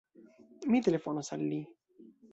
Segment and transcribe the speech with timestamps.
[0.71, 1.63] Mi telefonos al li.